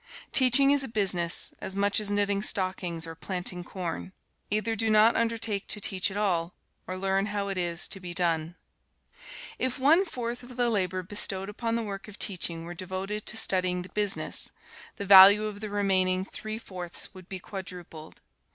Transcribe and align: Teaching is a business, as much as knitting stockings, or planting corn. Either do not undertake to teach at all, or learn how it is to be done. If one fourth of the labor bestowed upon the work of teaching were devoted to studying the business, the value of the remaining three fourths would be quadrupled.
Teaching 0.31 0.71
is 0.71 0.81
a 0.81 0.87
business, 0.87 1.53
as 1.61 1.75
much 1.75 1.99
as 1.99 2.09
knitting 2.09 2.41
stockings, 2.41 3.05
or 3.05 3.13
planting 3.13 3.63
corn. 3.63 4.13
Either 4.49 4.75
do 4.75 4.89
not 4.89 5.15
undertake 5.15 5.67
to 5.67 5.79
teach 5.79 6.09
at 6.09 6.17
all, 6.17 6.55
or 6.87 6.97
learn 6.97 7.27
how 7.27 7.49
it 7.49 7.55
is 7.59 7.87
to 7.89 7.99
be 7.99 8.11
done. 8.11 8.55
If 9.59 9.77
one 9.77 10.03
fourth 10.05 10.41
of 10.41 10.57
the 10.57 10.71
labor 10.71 11.03
bestowed 11.03 11.49
upon 11.49 11.75
the 11.75 11.83
work 11.83 12.07
of 12.07 12.17
teaching 12.17 12.65
were 12.65 12.73
devoted 12.73 13.27
to 13.27 13.37
studying 13.37 13.83
the 13.83 13.89
business, 13.89 14.51
the 14.95 15.05
value 15.05 15.43
of 15.43 15.59
the 15.59 15.69
remaining 15.69 16.25
three 16.25 16.57
fourths 16.57 17.13
would 17.13 17.29
be 17.29 17.37
quadrupled. 17.37 18.21